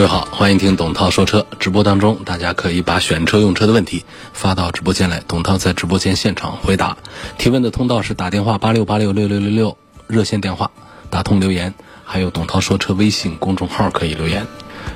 [0.00, 1.46] 各位好，欢迎听董涛说车。
[1.58, 6.96] 直播当中，大家可以把选车用车的问题发到直播间来，董涛在直播间现场回答。
[7.36, 10.70] 提问的通道是打电话八六八六六六六六热线电话，
[11.10, 14.46] 打通留言，还有董涛说车微信公众号可以留言。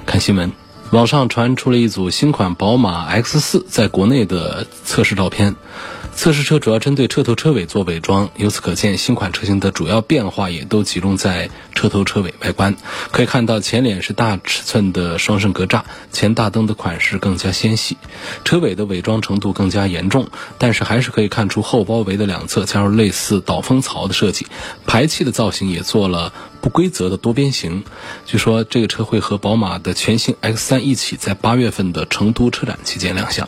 [0.06, 0.52] 看新闻，
[0.90, 5.54] 网上传出了一组新款宝马 X 四在国内的测试照片。
[6.16, 12.76] 测试车主要针对车头车尾做伪装，由此可见，新款车型的主要变化也都集中在车头车尾外观。
[13.10, 15.82] 可以看到，前脸是大尺寸的双肾格栅，
[16.12, 17.98] 前大灯的款式更加纤细，
[18.42, 20.28] 车尾的伪装程度更加严重。
[20.56, 24.46] 但是还是可以看出后包围的两侧加入类似导风槽的设计，
[24.86, 27.84] 排气的造型也做了不规则的多边形。
[28.24, 33.46] 据说这个车会和宝马的全新 X3 一起在八月份的成都车展期间亮相。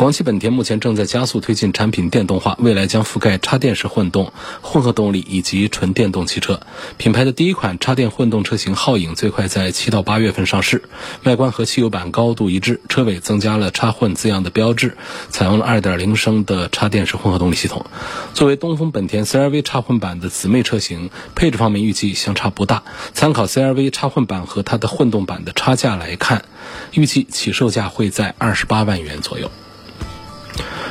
[0.00, 6.58] 广汽本田目前正在加速推进产品电动化，未来将覆盖插电式混动、混合动力以及纯电动汽车。
[6.96, 10.84] 品牌的第一款插电混动车型皓影最快在七到八月份上市，
[11.24, 14.96] 外观和汽油版高度一致，车尾增加了插混字样的标志，
[15.28, 17.84] 采用了2.0升的插电式混合动力系统。
[18.32, 22.84] 作为东风本田 CR-V 插混版的姊妹车型，配置方面预计相差不大。
[23.12, 26.46] 参考 CR-V 插混版和它的混动版的差价来看，
[26.92, 29.50] 预计起售价会在二十八万元左右。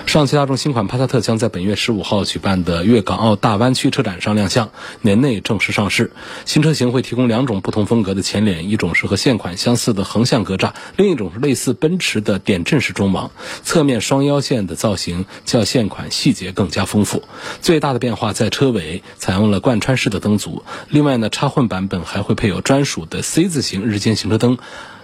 [0.05, 6.11] 上汽大众新款帕萨特将在本月十五号举办的粤港澳大湾区车展上亮相，年内正式上市。
[6.45, 13.29] 新车型会提供两种不同风格的前脸，一种是和现款相似的横向格栅，另一种是类似奔驰的点阵式中网。
[13.63, 17.23] 侧面双腰线的造型较现款细节更加丰富。
[17.61, 20.63] 最大的变化在车尾，采用了贯穿式的灯组。
[20.89, 24.57] 另外呢，插混版本还会配有专属的 C 字形日间行车灯。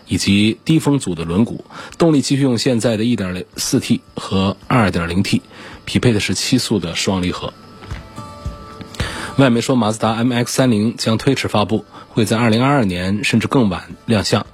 [0.07, 1.61] 以及低风阻的轮毂，
[1.97, 5.41] 动力继续用现在的 1.4T 和二点零 T，
[5.85, 7.53] 匹配的是七速的双离合。
[9.37, 14.47] 外媒说，马自达 MX-30 将推迟发布，会在2022年甚至更晚亮相。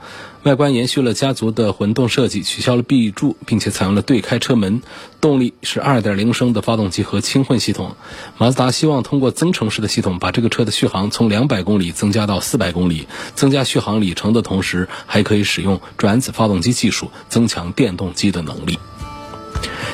[0.44, 4.82] 外观延续了家族的混动设计，取消了 B 柱，并且采用了对开车门。
[5.20, 7.96] 动力是2.0升的发动机和轻混系统。
[8.40, 13.08] 马自达希望通过增程式的系统，把这个车的续航从200公里增加到400公里。
[13.36, 18.80] 增加续航里程的同时，还可以使用转子发动机技术，增强电动机的能力。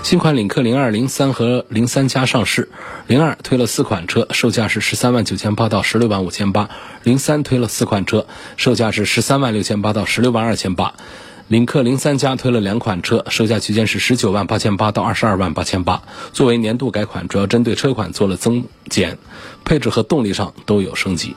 [0.03, 2.69] 新款领克零二、零三和零三加上市，
[3.07, 6.69] 零二推了四款车，售价是十三万九千八到十六万五千八；
[7.03, 8.25] 零三推了四款车，
[8.56, 10.94] 售价是十三万六千八到十六万二千八；
[11.50, 16.01] 领克零三加推了两款车，售价区间是十九万八千八到二十二万八千八。
[16.31, 19.17] 作为年度改款，主要针对车款做了增减，
[19.66, 21.35] 配置和动力上都有升级。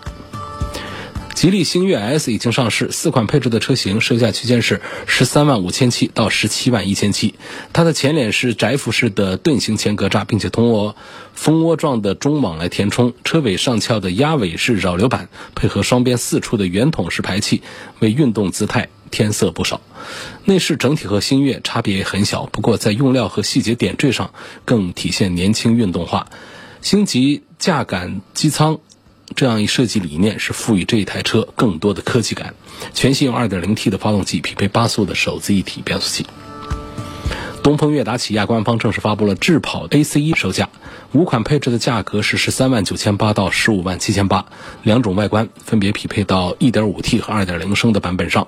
[1.40, 7.34] 吉利星越 S 已经上市，四款配置的车型，售价区间是十三万五千七到十七万一千七。
[7.72, 10.96] 它的前脸是窄幅式的盾形前格栅，并且通过
[11.32, 13.14] 蜂窝状的中网来填充。
[13.24, 17.62] 车尾上翘的压尾式扰流板，配合双边四处的圆筒式排气，
[18.00, 19.80] 为运动姿态添色不少。
[20.44, 24.34] 内饰整体和星越差别很小，不过在用料和细节点缀上
[24.66, 26.26] 更体现年轻运动化。
[26.82, 28.78] 星级架感机舱。
[29.34, 32.54] 这样一设计理念是赋予这一台车更多的科技感。
[32.92, 36.26] 全系用 2.0T 的发动机，匹配八速的手自一体变速器。
[37.62, 40.68] 东风悦达起亚官方正式发布了智跑 ACE 售价，
[41.12, 44.46] 五款配置的价格是十三万九千八到十五万七千八，
[44.82, 48.46] 两种外观分别匹配到 1.5T 和2.0升的版本上。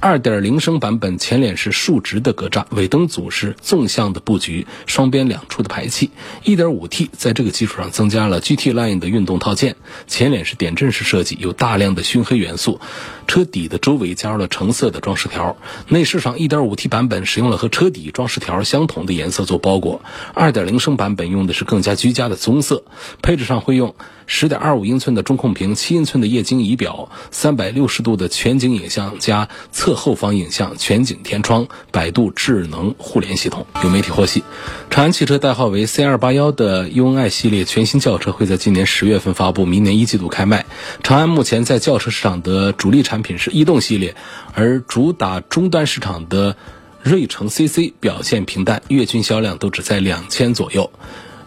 [0.00, 6.10] 二点零升版本前脸是竖直的格栅，尾灯组是纵向的布局，双边两出的排气。
[6.42, 12.80] 一点五 T 在这个基础上增加了 GT Line 的运动套件，前脸是点阵式设计，有大量的熏黑元素。
[13.26, 15.56] 车底的周围加入了橙色的装饰条。
[15.88, 20.02] 内饰上一点五 T 版本使用了和车底装饰条相同的颜色做包裹，
[20.34, 22.84] 二点零升版本用的是更更加居家的棕色。
[23.20, 23.96] 配置上会用。
[24.26, 33.66] 十点二五英寸的中控屏，七英寸的液晶仪表，三百六十度的全景影像加侧后方影像，全景天窗，百度智能互联系统。
[33.82, 34.42] 有媒体获悉，
[34.88, 40.64] 长安汽车代号为 C 二八幺的 UNI 系列全新轿车会在今年十月份发布，明年一季度开卖。
[41.02, 44.16] 长安目前在轿车市场的主力产品是逸动系列，
[44.54, 46.56] 而主打终端市场的
[47.02, 50.90] 锐城 CC 表现平淡，月均销量都只在两千左右。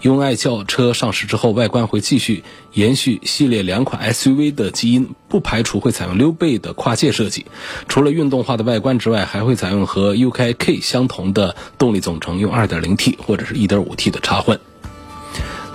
[0.02, 7.48] 用爱轿车上市之后，外观会继续延续系列两款 SUV 的基因，不排除会采用溜背的跨界设计。
[7.88, 14.60] 除了运动化的外观之外，还会采用和 UK-K 相同的动力总成，用 2.0T 或者是一点五 T 的插混。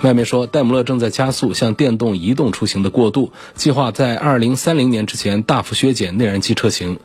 [0.03, 6.99] 外媒说，戴姆勒正在加速向电动移动出行的过渡，计划在2030年之前大幅削减内燃机车型。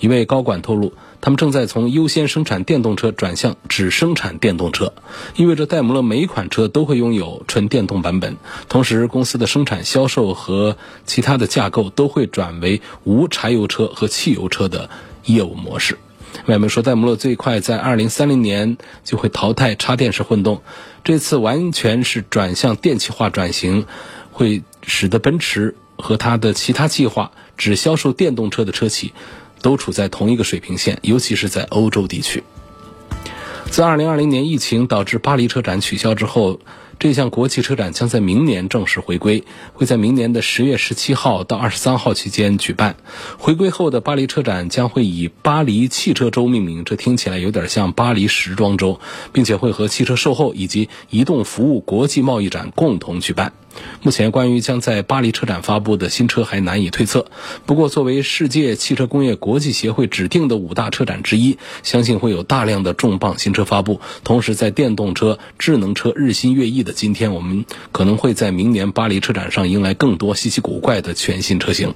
[0.00, 0.92] 一位高管透露。
[1.20, 4.92] 他们正在从优先生产电动车转向只生产电动车，
[5.36, 8.36] 意味着戴姆勒每一款车都会拥有纯电动版本。
[8.68, 10.76] 同时，公司的生产、销售和
[11.06, 14.90] 其他的架构都会转为无柴油车和汽油车的
[15.24, 15.98] 业务模式。
[16.46, 20.62] 外媒说，戴姆勒最快在2030年就会淘汰插电式混动，
[21.02, 23.86] 这次完全是转向电气化转型，
[24.30, 29.12] 会使得奔驰和它的其他计划只销售电动车的车企。
[29.62, 32.42] 都处在同一个水平线，尤其是在欧洲地区。
[33.70, 36.58] 自2020年疫情导致巴黎车展取消之后，
[36.98, 39.44] 这项国际车展将在明年正式回归，
[39.74, 42.96] 会在明年的十月十七号到二十三号期间举办。
[43.36, 49.00] 回归后的巴黎车展将会以巴黎汽车周命名，这听起来有点像巴黎时装周，
[49.32, 53.52] 并且会和汽车售后以及移动服务国际贸易展共同举办。
[54.02, 57.26] 目前，关于将在巴黎车展发布的新车还难以推测。
[57.66, 64.00] 不过，作为世界汽车工业国际协会指定的五大车展之一，相信会有大量的重磅新车发布。
[64.24, 71.94] 同时，在电动车、智能车日新月异的今天，我们可能会在明年巴黎车展上迎来更多稀奇古怪的全新车型。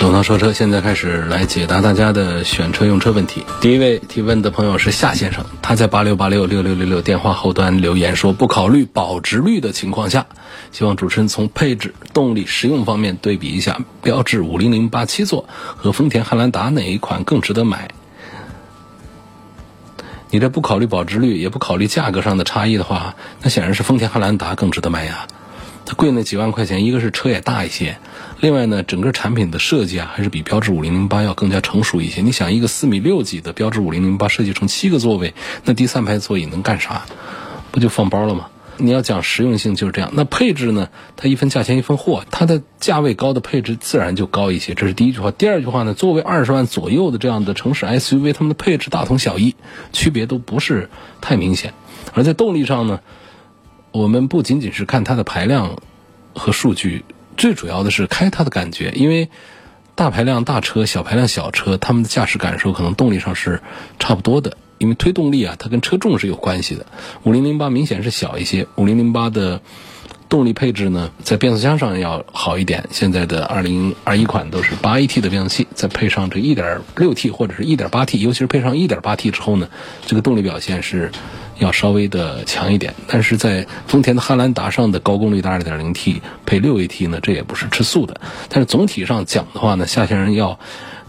[0.00, 3.44] 董涛说车，现在开始来解答大家的选车用车问题。
[3.60, 10.24] 第一位提问的朋友是夏先生，他在八六八六六六六六电话后端留言说，不考虑保值率的情况下，
[10.72, 17.90] 希望主持人从配置、动力、实用方面对比一下，标致五零零八七座和丰田汉兰达哪一款更值得买？
[20.30, 25.26] 你这不考虑保值率，也不考虑价格上的差异的话，那显然是丰田汉兰达更值得买呀。
[25.94, 27.98] 贵那几万块钱，一个是车也大一些。
[28.40, 32.22] 另外呢，整个产品的设计啊，还是比标致五零零八要更加成熟一些。
[32.22, 35.34] 你想，一个四米六几的标致五零零八设计成七个座位，
[35.64, 37.04] 那第三排座椅能干啥？
[37.70, 38.48] 不就放包了吗？
[38.82, 40.10] 你要讲实用性就是这样。
[40.14, 40.88] 那配置呢？
[41.14, 44.72] 它一分价钱一分货，它的价位高的配置自然就高一些。
[44.72, 45.30] 这是第一句话。
[45.30, 49.54] 第二句话呢，作为二十万左右的这样的城市 SUV，它们的配置大同小异，
[49.92, 50.88] 区别都不是
[51.20, 51.74] 太明显。
[52.14, 53.00] 而在动力上呢，
[53.92, 55.78] 我们不仅仅是看它的排量
[56.34, 57.04] 和数据。
[57.36, 59.30] 最主要的是开它的感觉，因为
[59.94, 63.62] 大排量大车、小排量小车，它们的驾驶感受可能动力上是
[63.98, 64.56] 差不多的。
[64.78, 66.86] 因为推动力啊，它跟车重是有关系的。
[67.22, 69.60] 五零零八明显是小一些，五零零八的
[70.30, 72.88] 动力配置呢，在变速箱上要好一点。
[72.90, 79.68] 现在的二零二一款都是八 AT 的变速器，再配上这一点六 T 或者是一点八 T，尤其是配上一点八 T 之后呢，
[80.06, 81.12] 这个动力表现是。
[81.58, 88.18] 要稍微的强一点，但是在丰田的汉兰达上的高功率的 2.0T 配 6AT 呢，这也不是吃素的。
[88.48, 90.58] 但是总体上讲的话呢，夏先生要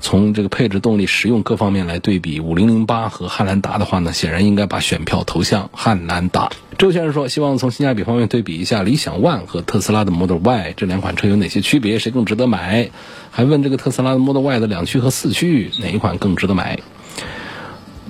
[0.02, 6.50] 从这个配置、动力、实用各方面来对比5008和汉兰达的话呢，显然应该把选票投向汉兰达。
[6.78, 12.90] 周先生说，希望从性价比方面对比一下理想 ONE 和特斯拉的 Model Y 这两款车有哪些区别，谁更值得买？
[13.30, 16.80] 还问这个特斯拉的 Model Y 的两驱和四驱哪一款更值得买？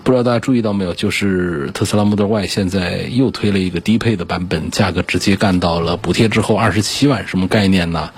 [0.03, 8.09] 不知道大家注意到没有，就是特斯拉 Model Y 现在又推了一个低配的版本，价格直接干到了补贴之后二十七万，什么概念呢？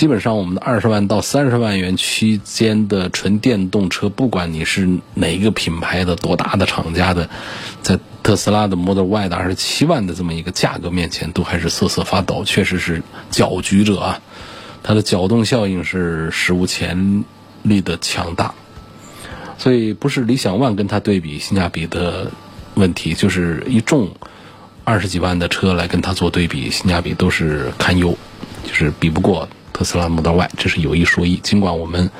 [0.00, 7.28] 基本上我们的二十万到三十万元区间的纯电动车，不管你是哪一个品牌的、多大的厂家的，
[7.82, 14.22] 在特斯拉的 Model Y 的二十七万的这么一个价格面前，都还是瑟瑟发抖，确实是搅局者啊！
[14.82, 17.26] 它的搅动效应是史无前
[17.62, 18.54] 例的强大。
[19.58, 22.30] 所以不是理想 ONE 跟它对比性价比的
[22.72, 24.08] 问题，就是一众
[24.82, 28.16] 二十几万的车来跟它做对比，性价比都是堪忧，
[28.66, 29.46] 就是比不过
[29.80, 30.50] 特斯拉 Model Y。
[30.58, 31.36] 这是有一说一。
[31.36, 32.10] 尽管我们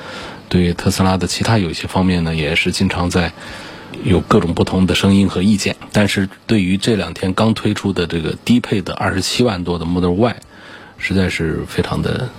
[0.49, 3.33] 对特斯拉的其他有一些方面呢，也是经常在
[4.03, 10.37] 有各种不同的声音和意见，但是对于这两天刚推出的这个低配的二十七万多的 Model Y，
[10.97, 12.29] 实在是非常的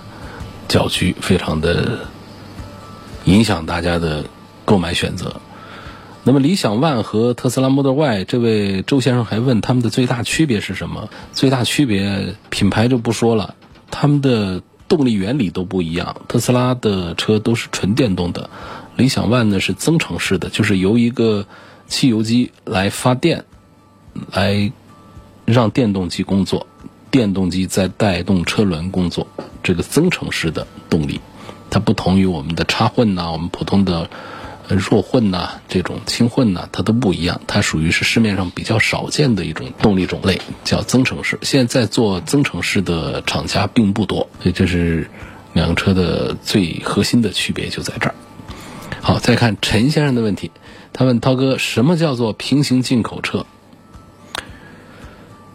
[0.66, 2.00] 搅局，非常的
[3.26, 4.24] 影响大家的。
[4.64, 5.40] 购买选择，
[6.22, 11.10] 那么理想 ONE 和特斯拉 Model Y，这位周先生还问他们的最大区别是什么？
[11.32, 13.56] 最大区别品牌就不说了，
[13.90, 14.62] 他们的
[14.96, 16.16] 动力原理都不一样。
[16.28, 18.50] 特斯拉的车都是纯电动的，
[18.94, 21.46] 理想 ONE 呢是增程式的，就是由一个
[21.86, 23.46] 汽油机来发电，
[24.30, 24.70] 来
[25.46, 26.66] 让电动机工作，
[27.10, 29.26] 电动机在带动车轮工作，
[29.62, 31.18] 这个增程式的动力，
[31.70, 34.10] 它不同于我们的插混呐，我们普通的。
[34.68, 41.38] 弱混呐、这种轻混呐，它都不一样，它属于是市面上比较少见的一种动力种类，叫增程式。
[41.42, 45.10] 现在做增程式的厂家并不多，所以这是
[45.52, 48.14] 两个车的最核心的区别就在这儿。
[49.00, 50.50] 好，再看陈先生的问题，
[50.92, 53.44] 他问涛哥，什么叫做平行进口车？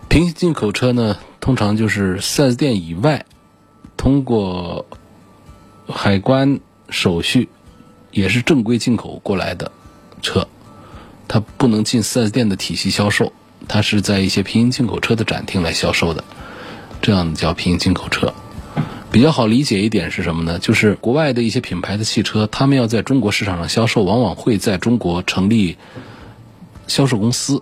[0.09, 3.25] 平行进口车呢，通常就是 4S 店以外，
[3.95, 4.85] 通过
[5.87, 6.59] 海关
[6.89, 7.49] 手续。
[8.17, 9.71] 也是正规进口过来的
[10.23, 10.47] 车，
[11.27, 13.31] 它不能进 4S 店的体系销售，
[13.67, 16.23] 它是在一些平行进口车的展厅来销售的，
[16.99, 18.33] 这样叫平行进口车。
[19.11, 20.57] 比较好理解一点是什么呢？
[20.57, 25.77] 就是国外的一些品牌的汽车，他们要在中国市场上销售，往往会在中国成立
[26.87, 27.61] 销售公司。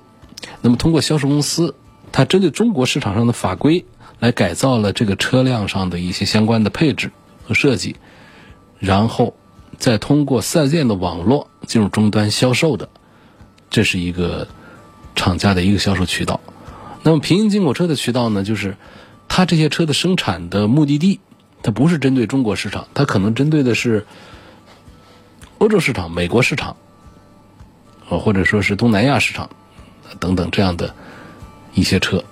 [0.61, 1.75] 那么通过销售公司，
[2.13, 3.83] 它针对中国市场上的法规
[4.19, 7.11] 来改造了这个车辆上的一些相关的配置
[7.45, 7.97] 和设计，
[8.79, 9.35] 然后。
[9.77, 12.89] 再通过四 S 店的网络进入终端销售的，
[13.69, 14.47] 这是一个
[15.15, 16.39] 厂家的一个销售渠道。
[17.03, 18.77] 那么平行进口车的渠道呢，就是
[19.27, 21.19] 它这些车的生产的目的地，
[21.61, 24.05] 它不是针对中国市场，它可能针对的是
[25.59, 26.75] 欧洲市场、美国市场，
[28.09, 29.49] 呃，或者说是东南亚市场
[30.19, 30.95] 等等这样的
[31.73, 32.23] 一些车。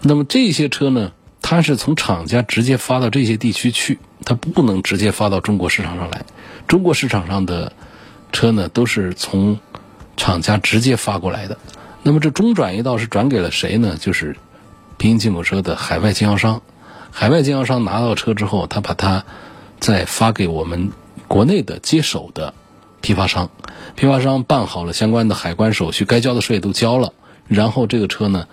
[0.00, 6.24] 那么这些车呢，它是从厂家直接发到这些地区去，它不能直接发到中国市场上来。
[6.68, 7.72] 中国市场上的
[8.32, 9.58] 车呢，都是从
[10.16, 11.58] 厂家直接发过来的。
[12.02, 13.96] 那么这中转一道是转给了谁呢？
[14.00, 14.36] 就是
[14.96, 16.62] 平行进口车的海外经销商。
[17.10, 19.24] 海外经销商拿到车之后，他把它
[19.78, 20.90] 再发给我们
[21.28, 22.54] 国内的接手的
[23.00, 23.50] 批发商。
[23.94, 27.12] 批发商办好了相关的海关手续，该交的税都交了，
[27.46, 28.46] 然后这个车呢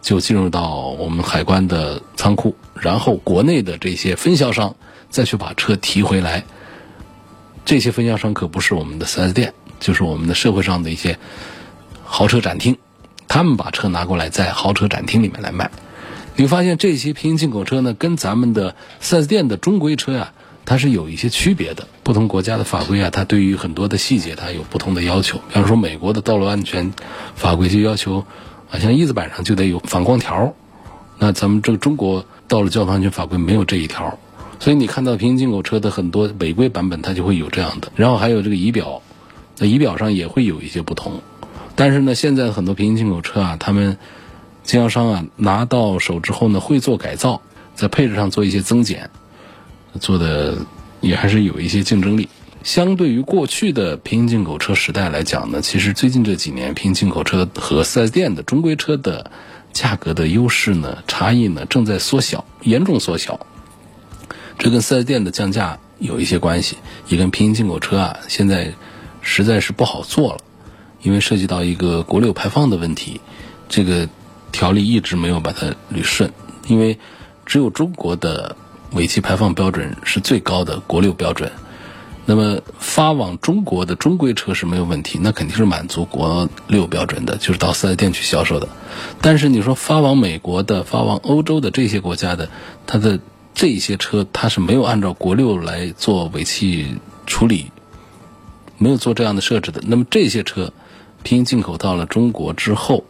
[0.00, 4.76] 就进入到我们海关的仓库，然后国内的这些分销商
[5.10, 6.44] 再去把车提回来。
[7.64, 11.18] 这些分销商可不是我们的 4S 店，就是我们的社会上的一些
[12.04, 12.76] 豪车展厅，
[13.26, 15.70] 他们把车拿过来在豪车展厅里面来卖。
[16.36, 20.32] 你会发现这些平行进口车呢，跟咱们的 4S 店的中规车呀，
[20.66, 21.86] 它是有一些区别的。
[22.02, 25.38] 不同国家的法规啊，它对于很多的细节它有不同的要求。
[25.48, 26.92] 比方说，美国的道路安全
[27.34, 28.26] 法规就要求，
[28.70, 30.52] 啊，像翼子板上就得有反光条，
[31.18, 34.18] 那咱们这个中国道路交通安全法规没有这一条。
[34.64, 37.92] 所以你看到平行进口车的很多违规版本，它就会有这样的。
[37.96, 39.02] 然后还有这个仪表，
[39.58, 41.20] 那仪表上也会有一些不同。
[41.76, 43.98] 但是呢，现在很多平行进口车啊，他们
[44.62, 47.42] 经销商啊拿到手之后呢，会做改造，
[47.74, 49.10] 在配置上做一些增减，
[50.00, 50.56] 做的
[51.02, 52.30] 也还是有一些竞争力。
[52.62, 59.30] 相对于过去的平行进口车时代来讲呢，其实最近这几年平行进口车和 4S 店的中规车的
[59.74, 63.46] 价格的优势呢，差异呢正在缩小，严重缩小。
[64.64, 66.78] 这跟四 S 店的降价有一些关系，
[67.08, 68.72] 也跟平行进口车啊，现在
[69.20, 70.38] 实在是不好做了，
[71.02, 73.20] 因为涉及到一个国六排放的问题，
[73.68, 74.08] 这个
[74.52, 76.32] 条例一直没有把它捋顺，
[76.66, 76.98] 因为
[77.44, 78.56] 只有中国的
[78.92, 81.52] 尾气排放标准是最高的国六标准，
[82.24, 88.66] 那么发往中国的中规车是没有问题，那肯定是满足国六标准的，就是到四 S 店去销售的，
[89.20, 92.48] 但是你说发往美国的、发往欧洲的这些国家的，
[92.86, 93.20] 它的。
[93.54, 97.70] 这些车它是没有按照国六来做尾气处理，
[98.78, 99.80] 没有做这样的设置的。
[99.86, 100.72] 那么这些车
[101.22, 103.04] 平行进口到了中国之后，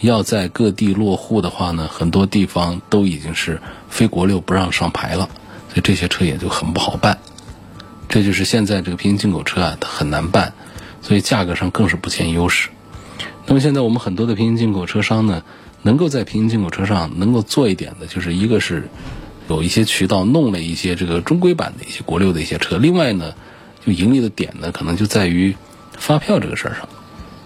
[0.00, 5.28] 要在各地落户的话呢，很多地方都已经是非国六不让上牌了，
[5.68, 7.18] 所以这些车也就很不好办。
[8.08, 10.54] 这就是现在这个平行进口车啊，它很难办，
[11.02, 12.70] 所以价格上更是不占优势。
[13.44, 15.42] 那么现在我们很多的平行进口车商呢，
[15.82, 18.88] 能够在平行进口车上能够做一点的，就是一个是。
[19.50, 23.34] 有一些渠道弄了一些这个中规版的一些国六的一些车，另外呢，
[23.84, 25.56] 就盈利的点呢，可能就在于
[25.98, 26.88] 发票这个事儿上。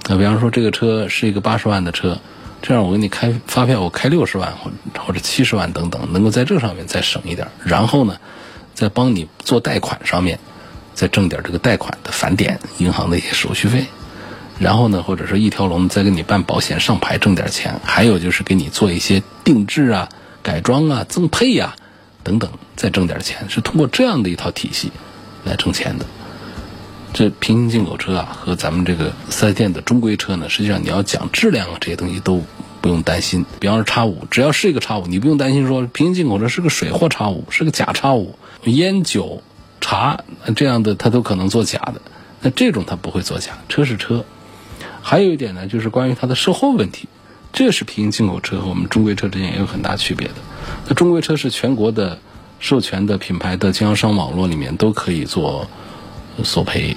[0.07, 2.21] 那比方说这个车是一个八十万的车，
[2.61, 8.19] 这样我给你开发票，我开六十万或或者七十万等等，能够在这上面再省一点，然后呢，
[8.75, 10.39] 再帮你做贷款上面
[10.93, 13.87] 再挣点这个贷款的返点，银行的一些手续费，
[14.59, 20.11] 然后呢，或者说一条龙再给你办保险上牌挣点钱，还有就是给你做一些定制啊、
[20.43, 21.75] 改装啊、增配呀。
[22.25, 24.91] 等等，再挣点钱，是通过这样的一套体系
[25.45, 26.07] 来挣钱的。
[27.13, 32.43] 这平行进口车啊，和咱们这个四 S 店的中规车呢，实际上你要讲质量啊，这些东西都
[32.81, 33.47] 不用担心。
[33.61, 39.43] 比方说叉五，只要是一个叉五，你不用担心说平行进口车是个水货叉五，是个假叉五，烟酒
[39.81, 40.25] 茶
[40.57, 42.01] 这样的它都可能做假的。
[42.41, 44.25] 那这种它不会做假，车是车。
[45.01, 47.09] 还有一点呢，就是关于它的售后问题。
[47.53, 50.35] 这是平行进口车和我们中规车之间也有很大区别的。
[50.89, 52.19] 那中规车是全国的
[52.61, 55.69] 授权的品牌的经销商网络里面都可以做
[56.43, 56.97] 索赔，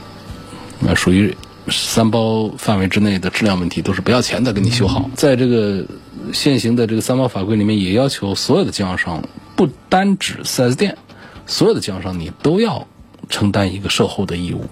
[0.80, 1.36] 那属于
[1.70, 5.10] 三包范围之内的质量问题，都是不要钱的给你修好。
[5.16, 5.86] 在这个
[6.34, 9.22] 现行的这个三包法规里面，也要求所有的经销商，
[9.56, 10.98] 不单指 4S 店，
[11.46, 12.88] 所有的经销商你都要
[13.30, 14.66] 承担一个售后的义务。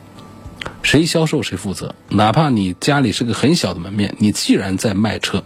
[0.81, 5.43] 谁销售谁负责，哪怕你家里是个很小的门面，你既然在卖车，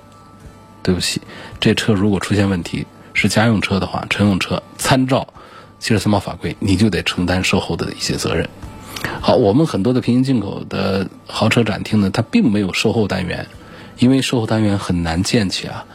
[0.84, 1.22] 对不起，
[1.60, 5.34] 这车如果出现问题是家用车的话，乘用车参照
[5.80, 8.50] 汽车三包法规，你就得承担售后的一些责任。
[9.22, 13.48] 好，我们很多的平行进口的豪车展厅呢，它并没有售后单元，
[13.98, 15.86] 因为售后单元很难建起啊。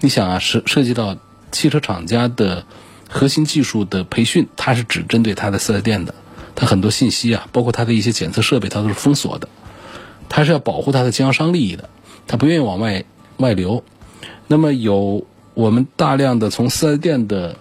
[0.00, 1.16] 你想啊，涉涉及到
[1.52, 2.64] 汽车厂家的
[3.08, 6.14] 核心技术的培训，它是只针对它的四 S 店的。
[6.54, 9.48] 它很多信息啊，包括它的一些检测设备，它都是封锁的。
[10.28, 11.90] 它是要保护它的经销商利益的，
[12.26, 13.04] 它不愿意往外
[13.36, 13.84] 外流。
[14.46, 17.56] 那么有我们大量的从四 S 店的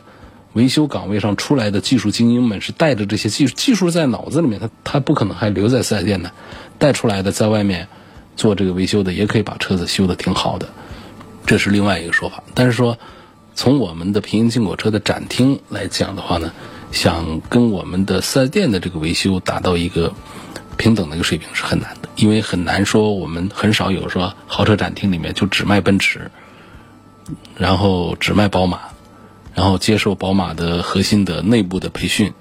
[0.51, 6.33] 维修岗位上出来的技术精英们，是带着这些技术技术在脑子里面，他他不可能还留在四 S 店的，
[6.77, 7.87] 带出来的在外面
[8.35, 10.67] 做这个维修的，也可以把车子修得挺好的。
[11.45, 12.43] 这是另外一个说法。
[12.53, 12.97] 但是说
[13.53, 16.51] 从我们的平行进口车的展厅来讲的话呢？
[16.91, 20.13] 想跟我们的四 S 店的这个维修达到一个
[20.77, 26.31] 平等的一个水平是很难的，因为很难说我们很少有说豪车展厅里面就只卖奔驰，
[27.57, 28.79] 然后只卖宝马，
[29.53, 32.33] 然后接受宝马的核心的内部的培训，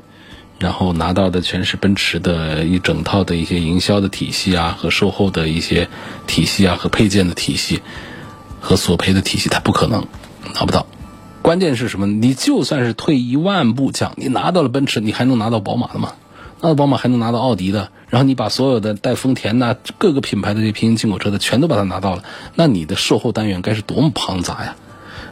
[0.58, 5.88] 然后拿到的全是奔驰的一整套的一些营销的体系啊和售后的一些
[6.26, 7.82] 体系啊和配件的体系
[8.60, 10.06] 和索赔的体系，它不可能
[10.54, 10.86] 拿不到。
[11.42, 12.06] 关键是什么？
[12.06, 16.12] 你就算是退一万步讲，你拿到了奔驰，你还能拿到宝马的吗？
[16.60, 24.76] 拿到宝马还能拿到奥迪的，然后你把所有的带丰田呐各个品牌的这平行进口车的全都把它拿到了，那你的售后单元该是多么庞杂呀！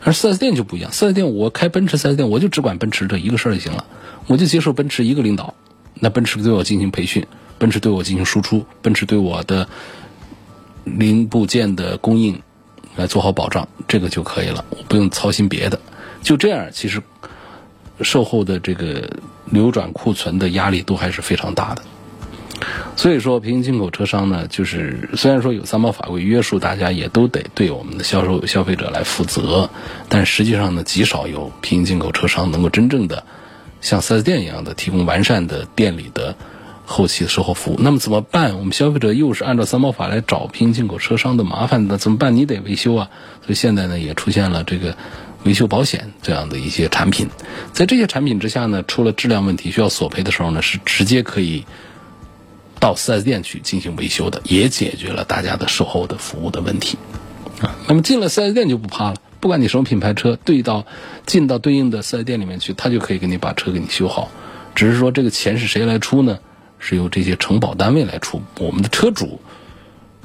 [0.05, 3.87] 而四 S 店就不一样四 S 店我开奔驰四 S 店，我就只管奔驰这一个事儿就行了，
[4.27, 5.55] 我就接受奔驰一个领导，
[5.95, 7.27] 那奔驰对我进行培训，
[7.59, 9.69] 奔驰对我进行输出，奔驰对我的
[10.85, 12.43] 零部件的供应
[12.97, 15.79] 来做好保障，这个就可以了，不用操心别的。
[16.23, 17.01] 就这样，其实
[18.03, 19.09] 售后的这个
[19.47, 21.83] 流转库存的压力都还是非常大的。
[22.95, 29.69] 所以说，平行进口车商呢，就是虽然说有三包法规约束，大家也都得对我们的销售消费者来负责，
[30.09, 33.25] 但实际上呢，极少有平行进口车商能够真正的
[33.81, 36.37] 像四 S 店一样的提供完善的店里的
[36.85, 37.77] 后期售后服务。
[37.81, 38.59] 那么怎么办？
[38.59, 42.37] 我们消费者又是按照三包法来找平行进口车商的麻烦的，怎么办？
[42.37, 43.11] 你得维修啊。
[43.41, 44.95] 所以现在呢，也出现了这个。
[45.45, 47.29] 维修保险这样的一些产品，
[47.73, 51.65] 在这些产品之下呢，出了质量问题需要索赔的时候呢，是直接可以
[52.79, 56.99] 到 4S 店去进行维修的，也解决了大家的售后的服务的问题
[57.61, 57.75] 啊。
[57.89, 60.87] 那么进了 4S 店就不怕了，不管你什么品牌车，对到
[61.27, 64.31] 进到对应的 4S 店里面去，他就可以给你把车给你修好。
[64.75, 66.39] 只是说这个钱是谁来出呢？
[66.79, 68.43] 是由这些承保单位来出。
[68.59, 69.41] 我们的车主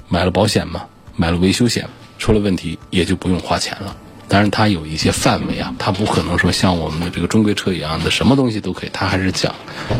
[0.10, 3.96] 买了保险嘛，买了维修险，出了问题也就不用花钱了。
[4.30, 9.56] 当然，它有一些范围啊，它不可能说像我们的这个中规车一样的什么东西都可以，它还是讲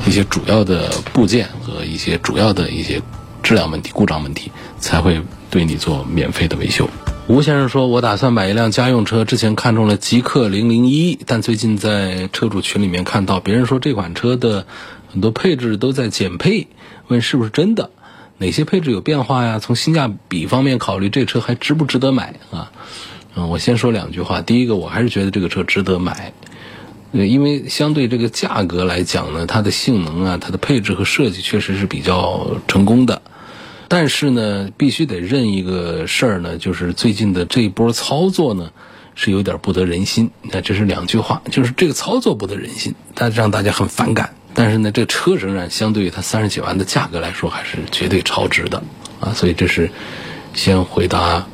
[0.06, 3.02] 一些主要的部件和一些主要的一些
[3.42, 6.90] 质量问题、故障问题，才会对你做免费的维修。
[7.28, 14.66] 吴先生说：“我打算买一辆家用车，之前看中了极氪零零一，但最近在车主群里面看到别人说这款车的
[15.12, 16.68] 很多配置都在减配，
[17.08, 17.92] 问是不是真的？
[18.38, 19.60] 哪些配置有变化呀？
[19.60, 22.72] 从性价比方面考虑，这车还值不值得买啊？”
[23.38, 24.42] 嗯，我先说两句话。
[24.42, 26.34] 第一个，我还是觉得这个车值得买，
[27.12, 33.22] 因为相对这个价格来讲呢，它的性能啊，它的配置和设计确实是比较成功的。
[33.88, 38.72] 但是呢，必须得认一个事儿呢，就是最近的这一波操作呢，
[39.14, 40.32] 是有点不得人心。
[40.42, 44.34] 那这是两句话，就是这个操作不得人心，但让大家很反感。
[44.56, 48.82] 但是呢，这车仍然相对于它三十几万的价格来说，还是绝对超值的
[49.20, 49.32] 啊。
[49.34, 49.92] 所以这是
[50.56, 51.48] 先回答。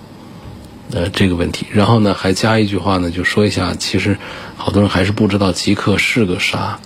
[0.94, 4.16] 呃，这个问题，然后呢，还加一句话呢，就说一下，其实
[4.56, 6.80] 好多人还是不知道极客是个啥。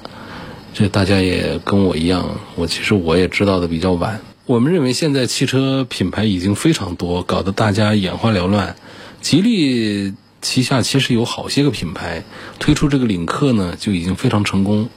[0.73, 4.21] 这大家也跟我一样，我其实我也知道的比较晚。
[4.45, 8.77] 我们认为现在汽车品牌已经非常多，搞得大家眼花缭乱。
[9.19, 12.23] 吉利旗下其实有好些个品牌，
[12.59, 14.87] 推出这个领克呢就已经非常成功，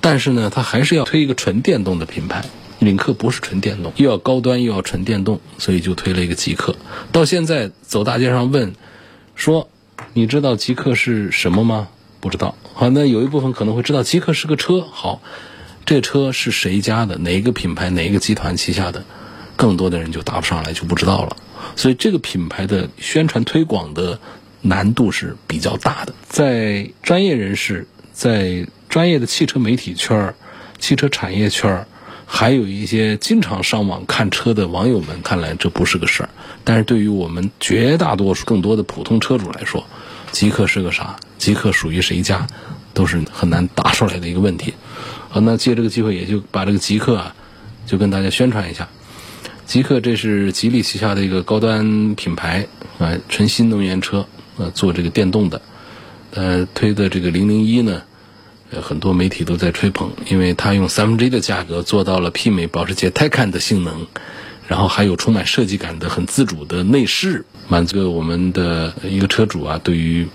[0.00, 2.42] 但是呢，它还是要推一个纯电动的品牌。
[2.84, 6.76] 领克不是纯电动，又要高端又要纯电动，所以就推了一个极客。
[7.10, 8.74] 到现在走大街上问，
[9.34, 9.68] 说
[10.12, 11.88] 你知道极客是什么吗？
[12.20, 12.54] 不知道。
[12.74, 14.80] 好，那有一部分可能会知道极客是个车。
[14.80, 15.20] 好，
[15.84, 17.16] 这车是谁家的？
[17.18, 17.90] 哪一个品牌？
[17.90, 19.04] 哪一个集团旗下的？
[19.56, 21.36] 更多的人就答不上来，就不知道了。
[21.76, 24.18] 所以这个品牌的宣传推广的
[24.62, 26.14] 难度是比较大的。
[26.28, 30.34] 在专业人士，在专业的汽车媒体圈儿、
[30.78, 31.86] 汽车产业圈儿。
[32.26, 36.28] 还有一些经常上网看车的网友们看来这不是个事儿，
[36.64, 39.84] 但是对于我们绝大多数更多的普通车主来说，
[40.32, 41.16] 极客是个啥？
[41.38, 42.46] 极客属于谁家？
[42.92, 44.72] 都是很难答出来的一个问题。
[45.28, 47.34] 好，那借这个机会，也就把这个极客啊，
[47.86, 48.88] 就跟大家宣传一下。
[49.66, 52.66] 极客这是吉利旗下的一个高端品牌
[52.98, 54.24] 啊，纯新能源车，
[54.58, 55.60] 呃，做这个电动的，
[56.34, 58.02] 呃，推的这个零零一呢。
[58.70, 64.06] 呃很多媒体都在吹捧，因为它用三分之一的价格做到了媲美保时捷 Taycan 的性能，
[64.66, 70.28] 然后还有充满设计感的很自主的内饰，满足了我们的一个车主啊对于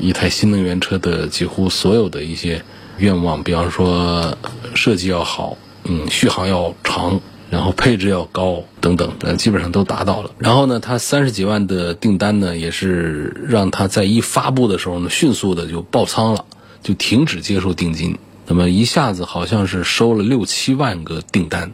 [0.00, 2.62] 一台新能源车的几乎所有的一些
[2.98, 4.38] 愿望，比方说
[4.74, 10.30] 设计要好，嗯，续航要长，然后配置要高等等，基本上都达到了。
[10.38, 16.44] 然后呢，它三十几万的订单呢，也是让它在一发布的时候呢，迅速的就爆仓了。
[16.82, 21.72] 就停止接受定金，那么一下子好像是收了六七万个订单。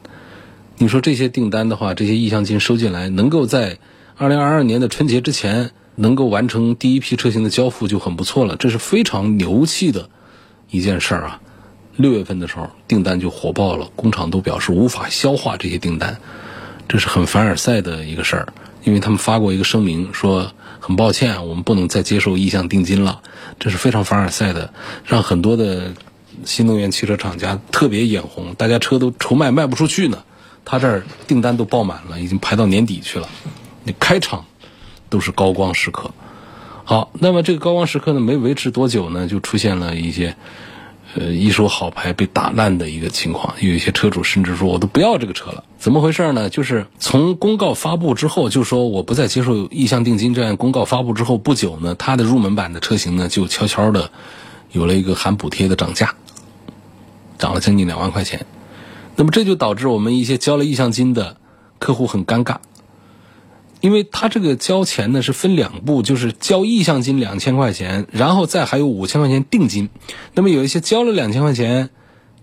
[0.77, 3.79] 你说这些订单的话，这些意向金收进来，能够在
[4.17, 10.09] 二零二二年的春节之前能够完成第一批车型的交付就很不错了，这是非常牛气的
[10.71, 11.41] 一件事儿啊！
[11.97, 16.19] 六月份的时候订单就火爆了，工厂都表示无法消化这些订单，
[16.89, 18.49] 这是很凡尔赛的一个事儿，
[18.85, 20.53] 因为他们发过一个声明说。
[20.87, 23.23] 很抱歉，我们不能再接受意向定金了，
[23.59, 24.75] 这是非常凡尔赛的，
[25.07, 25.95] 让很多的
[26.45, 30.25] 新能源汽车厂家特别眼红，大家车都愁卖卖不出去呢。
[30.67, 33.31] 他这儿订单都爆满了，已经排到年底去了，
[33.85, 34.45] 你开场
[35.09, 36.11] 都是高光时刻。
[36.85, 40.37] 好，那么这个高光时刻呢，没维持多久呢，就出现了一些。
[41.17, 45.63] 呃，一手好牌被打烂的一个情况，有一些车主甚至说我都不要这个车了。
[45.79, 46.51] 怎么回事呢？
[46.51, 54.11] 就是从公告发布之后，就说我不再接受意向定金这样公告发布之后不久呢，它的入门版的车型呢就悄悄的
[54.73, 56.15] 有了一个含补贴的涨价，
[57.39, 58.45] 涨了将近两万块钱。
[59.15, 61.37] 那么这就导致我们一些交了意向金的
[61.79, 62.57] 客户很尴尬。
[63.85, 69.91] 因为他这个交钱呢是分两步，就是交意向金两千块钱，然后再还有五千块钱定金。
[70.33, 71.91] 那么有一些交了两千块钱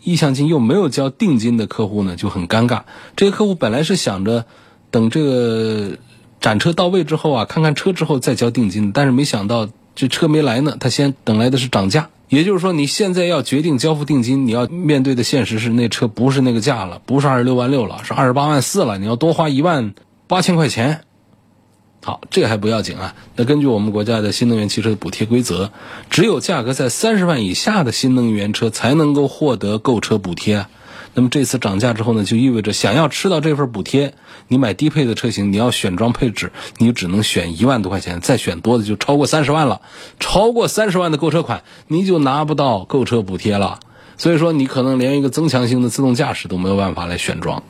[0.04, 2.84] 意向金又没有交定金的客户呢就很尴尬。
[3.16, 4.46] 这些客户本来是想着
[4.92, 5.98] 等这个
[6.40, 12.10] 展车到位之后啊，看看车之后再交定金，但是没想到这车没来呢，他先等来的是涨价。
[12.30, 19.96] 也就是说，你现在要决定交付定金，你要面对的现实是那车不是那个价了，不是二十六万六了，是二十八万四了，你要多花一万
[20.28, 21.02] 八千块钱。
[22.04, 23.14] 好，这个还不要紧啊。
[23.36, 25.72] 那根据我们国家的新能源汽车的补贴规则，
[26.10, 30.66] 只有价格在三十万以下的新能源车才能够获得购车补贴。
[31.14, 34.16] 那么这次涨价之后呢，就意味着想要吃到这份补贴，
[34.48, 39.82] 你买低配的车型，你要选装配置，你只能选一万多块钱，再选多的就超过三十万了。
[40.20, 43.80] 超过三十万的购车款，你就拿不到购车补贴了。
[44.18, 47.62] 所以说，你可能连一个增强型的自动驾驶都没有办法来选装。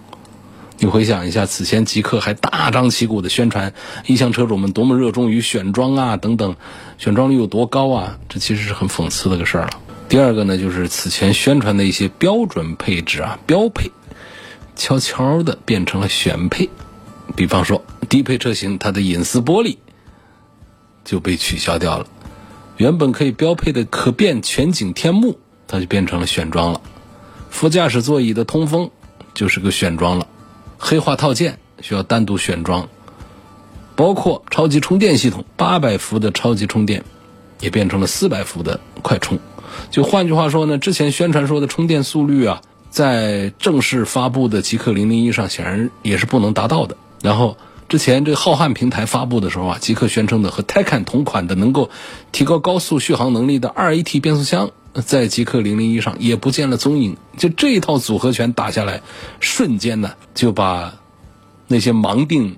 [0.84, 3.72] 你回想一下，此前极客还大张旗鼓的宣传，
[4.08, 6.56] 意向车主们多么热衷于选装啊，等等，
[6.98, 8.18] 选装率有多高啊？
[8.28, 9.80] 这其实是很讽刺的个事儿了。
[10.10, 13.92] 第二个呢，就是此前宣传的一些标准配置啊、标配，
[14.76, 16.68] 悄悄的变成了选配。
[17.36, 19.78] 比方说，低配车型它的隐私玻璃
[21.06, 22.08] 就被取消掉了，
[22.78, 26.82] 原本可以标配的可变全景天幕，它就变成了选装了。
[27.52, 28.90] 副驾驶座椅的通风
[29.36, 30.26] 就是个选装了。
[30.84, 32.90] 黑化套件需要单独选装，
[33.96, 37.04] 包括超级充电系统，八百伏的超级充电
[37.60, 39.38] 也变成了四百伏的快充。
[39.92, 46.98] 就换句话说呢，之前宣传说的充电速率啊，在正式发布的极客零零一上显然也是不能达到的。
[47.22, 47.56] 然后
[47.88, 51.92] 之前这浩瀚平台发布的时候啊，极客宣称的和 Taycan 同款的能够
[52.32, 54.72] 提高高速续航能力的二 AT 变速箱。
[55.06, 59.02] 在极客零零一上也不见了踪影，就这一套组合拳打下来，
[59.40, 60.94] 瞬间呢就把
[61.68, 62.58] 那些盲定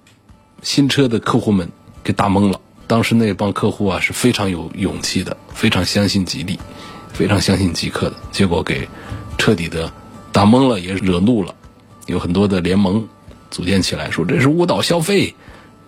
[0.64, 1.70] 新车的客户们
[2.04, 2.60] 给打懵了。
[2.88, 6.60] 当时那帮客户啊是非常有勇气的，非常相信吉利，
[7.14, 8.88] 非常相信极客的，结果给
[9.38, 9.92] 彻底的
[10.32, 11.54] 打懵了，也惹怒了，
[12.08, 13.08] 有很多的联盟
[13.52, 15.36] 组建起来，说这是误导消费。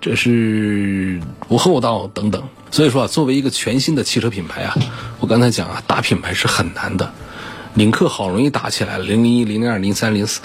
[0.01, 4.77] 这是不厚道等等，所以说啊，作为一个全新的汽车品牌啊，
[5.19, 7.11] 我刚才讲啊，打品牌是很难的。
[7.73, 10.41] 领克好容易打起来了，零零一、零零二、零三、零四，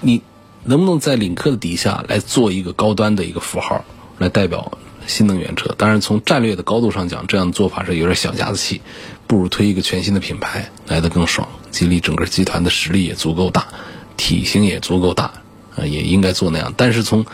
[0.00, 0.22] 你
[0.64, 3.84] 能不能在领克的底下来做一个高端的一个符号，
[4.18, 5.74] 来代表新能源车？
[5.76, 8.80] 当然，从战略的高度上讲，这样的做法是有点小家子气，
[9.26, 11.48] 不如推一个全新的品牌来的更爽。
[11.70, 13.66] 吉利整个集团的实力也足够大，
[14.16, 15.32] 体型也足够大，
[15.76, 16.72] 啊，也应该做那样。
[16.76, 17.26] 但是从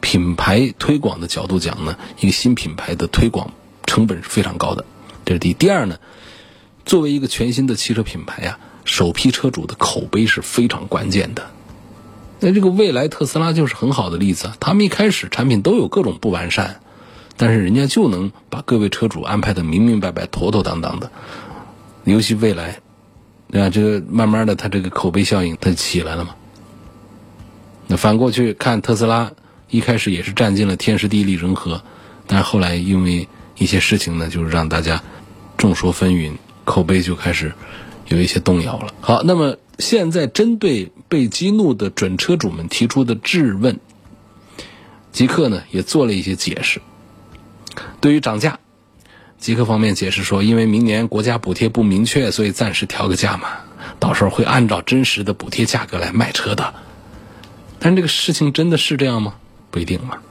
[0.00, 3.52] 品牌推广的角度讲呢，一个新品牌的推广
[3.84, 4.84] 成本是非常高的，
[5.24, 5.52] 这是第一。
[5.54, 5.98] 第二呢，
[6.84, 11.50] 作为一个全新的汽车品牌啊，首批车主的口碑是非常关键的。
[12.38, 16.80] 那这个未来特斯拉就是很好的例子，他们一开始产品都有各种不完善，
[17.36, 21.10] 但是人家就能把各位车主安排的明明白白、妥妥当当的。
[22.04, 22.80] 尤其未来，
[23.50, 23.70] 对吧？
[23.70, 26.36] 这个慢慢的，它这个口碑效应它起来了嘛。
[27.86, 29.32] 那反过去看特斯拉，
[29.68, 31.82] 一开始也是占尽了天时地利人和，
[32.26, 35.02] 但是后来因为一些事情呢，就是让大家
[35.56, 36.32] 众说纷纭，
[36.64, 37.52] 口碑就开始
[38.08, 38.94] 有一些动摇了。
[39.00, 43.78] 好，那么现在针对被激怒的准车主们提出的质问，
[45.12, 46.80] 极客呢也做了一些解释。
[48.00, 48.58] 对于涨价，
[49.38, 53.48] 极客方面解释说，因为明年国家补贴不明确，所以暂时调个价嘛，
[53.98, 56.72] 到时候会按照真实的补贴价格来卖车的。
[57.78, 59.34] 但这个事情真的是这样吗？
[59.76, 60.22] 不一定了。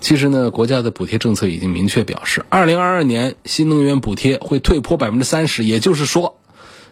[0.00, 6.38] 其实呢，国家的补贴政策已经明确表示，二零二二年新能源补贴会退坡百分之三十，也就是说，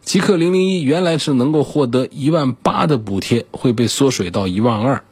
[0.03, 5.03] 极氪零零一原来是能够获得一万八的补贴，会被缩水到一万二。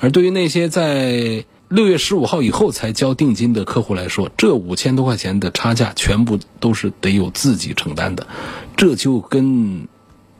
[0.00, 8.26] 而对于那些在六月十五号以后才交定金的客户来说，这五千多块钱的差价全部都是得有自己承担的，
[8.76, 9.86] 这就跟。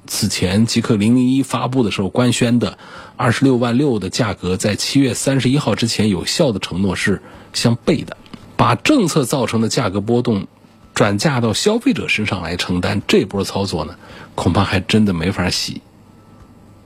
[0.06, 2.78] 此前极客零零一发布的时候官宣的
[3.16, 8.16] 二十六万六的价格，在七月三十一号之前有效的承诺是相悖的。
[8.56, 10.46] 把政策造成的价格波动
[10.94, 13.96] 转嫁到消费者身上来承担这波操作呢，
[14.34, 15.82] 恐怕还真的没法洗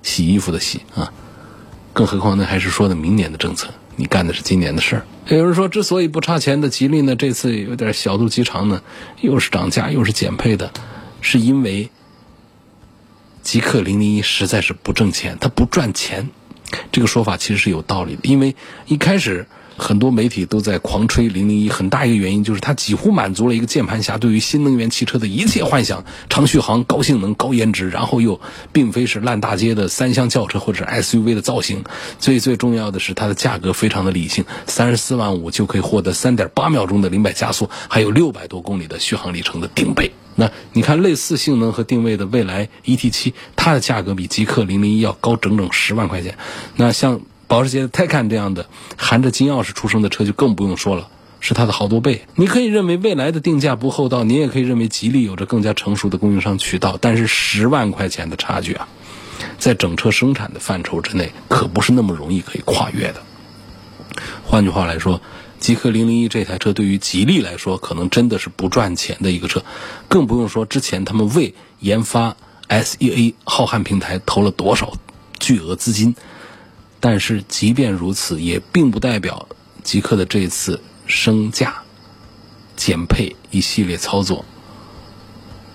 [0.03, 1.13] 洗衣服的洗啊！
[1.93, 5.07] 更何况那还是说的明年的政策，你干的是今年的事儿。
[5.27, 8.81] 有人说，之所以不差钱的吉利呢，这次有点小肚鸡肠呢，
[9.21, 10.71] 又是涨价又是减配的，
[11.21, 11.91] 是因为。
[13.43, 16.31] 极客零零一实在是不挣钱，它不赚钱，
[16.93, 18.23] 这个说法其实是有道理的。
[18.25, 19.47] 因为一开始
[19.77, 28.41] 很多媒体都在狂吹零零一，很大一个原因就是它几乎满足了一个键盘侠对于新能源汽车的一切幻想：长续航、高性能、高颜值，然后又
[28.73, 31.85] 并非是烂大街的三厢轿车或者 SUV 的造型。
[32.19, 40.11] 最最重要的是，它的价格非常的理性，三十四万五就可以获得三点八秒钟的零百加速，还有六百多公里的续航里程的顶配。
[40.41, 46.39] 那你看，类似性能和定位的蔚来 ET7，它的价格比极氪零零一要高整整十万块钱。
[46.77, 51.09] 那像保时捷的 Taycan 这样的含着金钥匙出生的车就更不用说了，
[51.41, 52.23] 是它的好多倍。
[52.37, 58.87] 你可以认为蔚来的定价不厚道，你也可以认为吉利有着更加成熟的供应商渠道，但是十万块钱的差距啊，
[59.59, 63.21] 在整车生产的范畴之内，可不是那么容易可以跨越的。
[64.45, 65.21] 换句话来说。
[65.61, 69.65] 极氪零零一这台车对于吉利来说，可能真的是不赚钱的一个车，
[70.09, 72.37] 更不用说之前他们为研发
[72.69, 74.93] SEA 浩瀚平台投了多少
[75.39, 76.15] 巨额资金。
[77.01, 79.49] 但是即便如此，也并不代表
[79.85, 81.83] 极氪的这一次升价、
[82.77, 84.45] 减配一系列操作，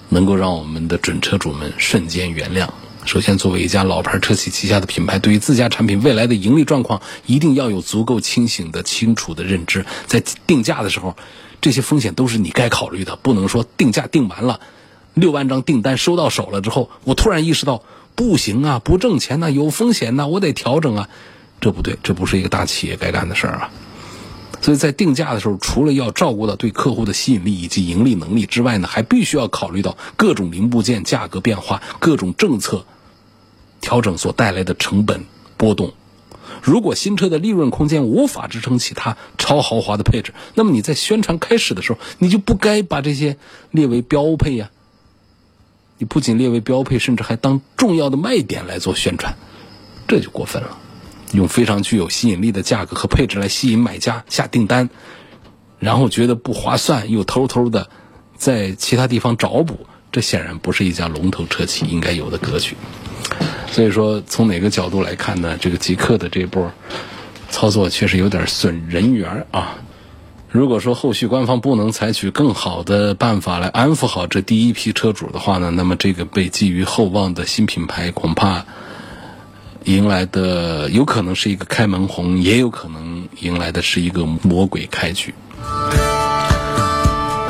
[0.10, 2.70] 能够让我们的准车主们瞬间原谅。
[3.06, 9.86] 首先，作为一家老牌车企旗下的品牌，对于自家产品未来的盈利状况，一定要有足够清醒的、清楚的认知。
[10.08, 11.16] 在定价的时候，
[11.60, 14.62] 这些风险都是你该考虑的，不能说定价定完了，
[15.14, 17.84] 六万张订单收到手了之后，我突然意识到
[18.16, 21.10] 不行啊，不挣钱呐，有风险呐，我得调整啊，
[21.60, 23.72] 这不对，这不是一个大企业该干的事儿啊。
[24.64, 32.86] 所以在定价的时候，除了要照顾到对客户的吸引力以及盈利能力之外呢，还必须要考虑到各种零部件价格变化、各种政策。
[33.82, 35.26] 调整所带来的成本
[35.58, 35.92] 波动，
[36.62, 43.36] 如果新车的利润空间无法支撑起它超豪华的配置，那么你在宣传开始的时候，你就不该把这些
[43.72, 44.72] 列为标配呀。
[45.98, 49.38] 你不仅列为标配，甚至还当重要的卖点来做宣传，
[50.08, 50.78] 这就过分了。
[51.34, 54.90] 用非常具有吸引力的价格和配置来吸引买家下订单，
[55.80, 57.90] 然后觉得不划算，又偷偷的
[58.36, 62.76] 在其他地方找补，这显然不是一家龙头车企应该有的格局。
[63.72, 65.58] 所以说，从哪个角度来看呢？
[65.60, 66.72] 这个极客的这波
[67.50, 69.78] 操作确实有点损人缘啊。
[70.52, 78.68] 如果说后续官方不能采取更好的办法来安抚好这第一批车主的话呢，那么这个被寄予厚望的新品牌恐怕
[79.86, 85.34] 迎来的有可能是一个开门红，也有可能迎来的是一个魔鬼开局。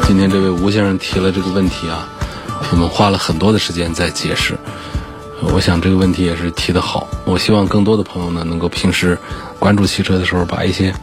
[0.07, 2.09] 今天这位吴先生提了这个问题啊，
[2.71, 4.57] 我们花了很多的时间在解释。
[5.41, 7.07] 我想这个问题也是提的好。
[7.25, 9.17] 我希望更多的朋友呢，能够平时
[9.59, 10.93] 关注汽车的时候，把一些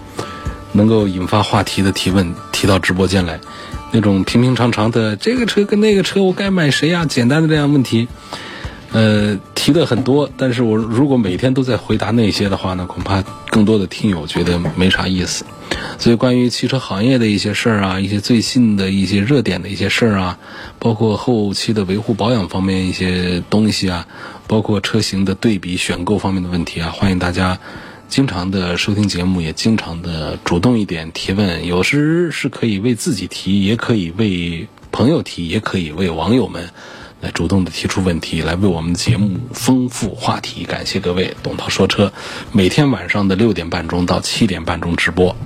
[0.72, 3.38] 能够引发话题的提问提到直播间来。
[3.92, 7.04] 那种平平常常的这个车跟那个车，我该买谁呀？
[7.06, 8.08] 简单的这样问题，
[8.92, 10.30] 呃，提的很多。
[10.36, 15.44] 但是我如果每天都在回答那些的话呢，恐怕更多的听友觉得没啥意思。
[15.98, 20.38] 所以，关于汽车行业的一些事儿啊，一些最新的一些热点的一些事儿啊，
[20.78, 24.06] 包括后期的维护保养方面一些东西啊，
[24.46, 27.58] 包括车型的对比、选购方面的问题啊，欢迎大家
[28.08, 31.64] 经常的收听节目，也经常的主动一点提问。
[31.66, 36.70] 有时是可以为自己提，也可以为朋友提，也可以为网友们
[37.20, 40.64] 来主动的提出问题，来为我们的节目丰富话题。
[40.64, 42.12] 感谢各位，董涛说车
[42.52, 45.36] 每天晚上的六点半钟到七点半钟直播。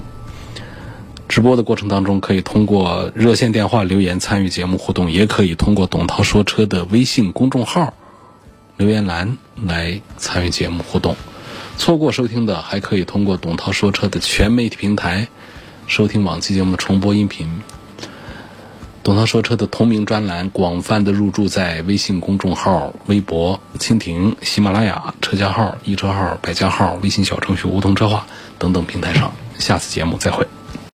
[1.26, 7.94] 直播的过程当中，可以通过热线电话留言参与节目互动，也可以通过董涛说车的微信公众号
[8.76, 11.16] 留言栏来参与节目互动。
[11.76, 15.26] 错过收听的，还可以通过董涛说车的全媒体平台
[15.88, 17.50] 收听往期节目的重播音频。
[19.05, 28.27] 董涛说车的同名专栏广泛的入驻在微信公众号、微博、蜻蜓、喜马拉雅、车架号、易车号、百家号、微信小程序梧桐车话
[28.59, 29.31] 等等平台上。
[29.59, 30.47] 下次节目再会。